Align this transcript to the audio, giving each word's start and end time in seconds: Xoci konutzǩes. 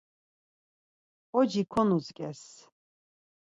Xoci 1.31 1.61
konutzǩes. 1.71 2.41